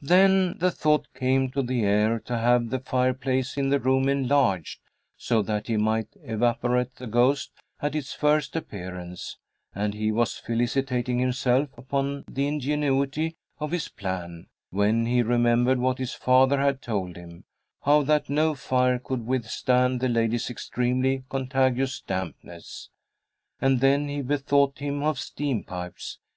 [0.00, 4.78] Then the thought came to the heir to have the fireplace in the room enlarged,
[5.16, 7.50] so that he might evaporate the ghost
[7.82, 9.38] at its first appearance,
[9.74, 15.98] and he was felicitating himself upon the ingenuity of his plan, when he remembered what
[15.98, 17.42] his father had told him
[17.82, 22.88] how that no fire could withstand the lady's extremely contagious dampness.
[23.60, 26.20] And then he bethought him of steam pipes.